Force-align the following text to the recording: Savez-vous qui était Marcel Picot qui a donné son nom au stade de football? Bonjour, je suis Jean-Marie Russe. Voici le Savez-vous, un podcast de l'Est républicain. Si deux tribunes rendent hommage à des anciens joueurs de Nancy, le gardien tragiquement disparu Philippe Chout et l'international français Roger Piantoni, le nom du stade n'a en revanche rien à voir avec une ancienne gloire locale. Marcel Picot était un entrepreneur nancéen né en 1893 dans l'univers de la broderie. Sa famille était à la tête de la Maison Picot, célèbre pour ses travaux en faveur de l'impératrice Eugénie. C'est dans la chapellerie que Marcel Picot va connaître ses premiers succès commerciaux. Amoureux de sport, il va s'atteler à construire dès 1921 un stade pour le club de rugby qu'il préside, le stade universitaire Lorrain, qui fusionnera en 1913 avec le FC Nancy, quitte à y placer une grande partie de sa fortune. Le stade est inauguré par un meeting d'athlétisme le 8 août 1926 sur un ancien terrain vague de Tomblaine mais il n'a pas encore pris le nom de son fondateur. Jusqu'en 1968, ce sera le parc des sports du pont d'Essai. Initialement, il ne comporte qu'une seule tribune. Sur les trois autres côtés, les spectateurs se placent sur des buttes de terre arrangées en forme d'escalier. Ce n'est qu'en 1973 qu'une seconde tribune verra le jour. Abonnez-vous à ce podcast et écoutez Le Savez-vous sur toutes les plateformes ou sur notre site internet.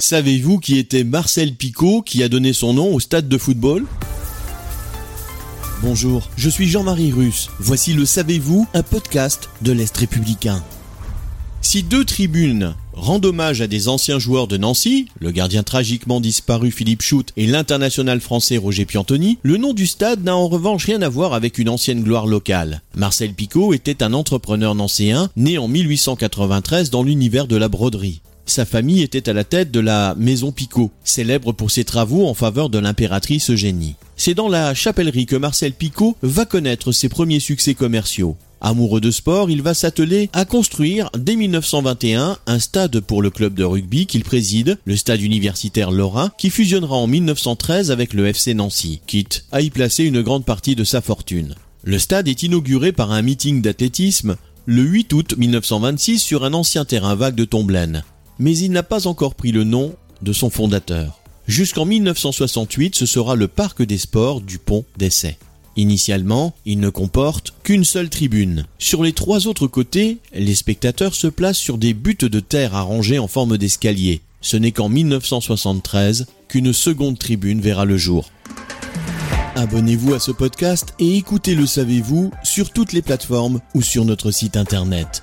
Savez-vous 0.00 0.58
qui 0.58 0.78
était 0.78 1.04
Marcel 1.04 1.54
Picot 1.54 2.00
qui 2.00 2.22
a 2.22 2.30
donné 2.30 2.54
son 2.54 2.72
nom 2.72 2.94
au 2.94 3.00
stade 3.00 3.28
de 3.28 3.36
football? 3.36 3.84
Bonjour, 5.82 6.26
je 6.38 6.48
suis 6.48 6.68
Jean-Marie 6.68 7.12
Russe. 7.12 7.50
Voici 7.58 7.92
le 7.92 8.06
Savez-vous, 8.06 8.66
un 8.72 8.82
podcast 8.82 9.50
de 9.60 9.72
l'Est 9.72 9.94
républicain. 9.94 10.64
Si 11.60 11.82
deux 11.82 12.06
tribunes 12.06 12.74
rendent 12.94 13.26
hommage 13.26 13.60
à 13.60 13.66
des 13.66 13.88
anciens 13.88 14.18
joueurs 14.18 14.46
de 14.46 14.56
Nancy, 14.56 15.08
le 15.20 15.32
gardien 15.32 15.62
tragiquement 15.62 16.22
disparu 16.22 16.70
Philippe 16.70 17.02
Chout 17.02 17.30
et 17.36 17.46
l'international 17.46 18.22
français 18.22 18.56
Roger 18.56 18.86
Piantoni, 18.86 19.38
le 19.42 19.58
nom 19.58 19.74
du 19.74 19.86
stade 19.86 20.24
n'a 20.24 20.34
en 20.34 20.48
revanche 20.48 20.86
rien 20.86 21.02
à 21.02 21.10
voir 21.10 21.34
avec 21.34 21.58
une 21.58 21.68
ancienne 21.68 22.02
gloire 22.02 22.26
locale. 22.26 22.80
Marcel 22.96 23.34
Picot 23.34 23.74
était 23.74 24.02
un 24.02 24.14
entrepreneur 24.14 24.74
nancéen 24.74 25.28
né 25.36 25.58
en 25.58 25.68
1893 25.68 26.88
dans 26.88 27.02
l'univers 27.02 27.46
de 27.46 27.56
la 27.56 27.68
broderie. 27.68 28.22
Sa 28.50 28.64
famille 28.64 29.02
était 29.02 29.28
à 29.28 29.32
la 29.32 29.44
tête 29.44 29.70
de 29.70 29.78
la 29.78 30.16
Maison 30.18 30.50
Picot, 30.50 30.90
célèbre 31.04 31.52
pour 31.52 31.70
ses 31.70 31.84
travaux 31.84 32.26
en 32.26 32.34
faveur 32.34 32.68
de 32.68 32.80
l'impératrice 32.80 33.48
Eugénie. 33.48 33.94
C'est 34.16 34.34
dans 34.34 34.48
la 34.48 34.74
chapellerie 34.74 35.26
que 35.26 35.36
Marcel 35.36 35.72
Picot 35.72 36.16
va 36.22 36.46
connaître 36.46 36.90
ses 36.90 37.08
premiers 37.08 37.38
succès 37.38 37.74
commerciaux. 37.74 38.36
Amoureux 38.60 39.00
de 39.00 39.12
sport, 39.12 39.50
il 39.50 39.62
va 39.62 39.72
s'atteler 39.72 40.30
à 40.32 40.44
construire 40.44 41.10
dès 41.16 41.36
1921 41.36 42.38
un 42.44 42.58
stade 42.58 42.98
pour 42.98 43.22
le 43.22 43.30
club 43.30 43.54
de 43.54 43.62
rugby 43.62 44.06
qu'il 44.06 44.24
préside, 44.24 44.78
le 44.84 44.96
stade 44.96 45.22
universitaire 45.22 45.92
Lorrain, 45.92 46.32
qui 46.36 46.50
fusionnera 46.50 46.96
en 46.96 47.06
1913 47.06 47.92
avec 47.92 48.14
le 48.14 48.26
FC 48.26 48.54
Nancy, 48.54 49.00
quitte 49.06 49.44
à 49.52 49.60
y 49.60 49.70
placer 49.70 50.02
une 50.02 50.22
grande 50.22 50.44
partie 50.44 50.74
de 50.74 50.82
sa 50.82 51.00
fortune. 51.00 51.54
Le 51.84 52.00
stade 52.00 52.26
est 52.26 52.42
inauguré 52.42 52.90
par 52.90 53.12
un 53.12 53.22
meeting 53.22 53.62
d'athlétisme 53.62 54.34
le 54.66 54.82
8 54.82 55.12
août 55.12 55.34
1926 55.38 56.18
sur 56.18 56.44
un 56.44 56.52
ancien 56.52 56.84
terrain 56.84 57.14
vague 57.14 57.36
de 57.36 57.44
Tomblaine 57.44 58.02
mais 58.40 58.56
il 58.56 58.72
n'a 58.72 58.82
pas 58.82 59.06
encore 59.06 59.36
pris 59.36 59.52
le 59.52 59.62
nom 59.62 59.94
de 60.22 60.32
son 60.32 60.50
fondateur. 60.50 61.20
Jusqu'en 61.46 61.84
1968, 61.84 62.96
ce 62.96 63.06
sera 63.06 63.36
le 63.36 63.46
parc 63.46 63.82
des 63.82 63.98
sports 63.98 64.40
du 64.40 64.58
pont 64.58 64.84
d'Essai. 64.96 65.36
Initialement, 65.76 66.54
il 66.66 66.80
ne 66.80 66.90
comporte 66.90 67.54
qu'une 67.62 67.84
seule 67.84 68.08
tribune. 68.10 68.64
Sur 68.78 69.04
les 69.04 69.12
trois 69.12 69.46
autres 69.46 69.66
côtés, 69.66 70.18
les 70.34 70.54
spectateurs 70.54 71.14
se 71.14 71.26
placent 71.26 71.58
sur 71.58 71.78
des 71.78 71.94
buttes 71.94 72.24
de 72.24 72.40
terre 72.40 72.74
arrangées 72.74 73.18
en 73.18 73.28
forme 73.28 73.56
d'escalier. 73.56 74.20
Ce 74.40 74.56
n'est 74.56 74.72
qu'en 74.72 74.88
1973 74.88 76.26
qu'une 76.48 76.72
seconde 76.72 77.18
tribune 77.18 77.60
verra 77.60 77.84
le 77.84 77.96
jour. 77.96 78.30
Abonnez-vous 79.54 80.14
à 80.14 80.20
ce 80.20 80.30
podcast 80.30 80.94
et 80.98 81.16
écoutez 81.16 81.54
Le 81.54 81.66
Savez-vous 81.66 82.30
sur 82.42 82.70
toutes 82.70 82.92
les 82.92 83.02
plateformes 83.02 83.60
ou 83.74 83.82
sur 83.82 84.04
notre 84.04 84.30
site 84.30 84.56
internet. 84.56 85.22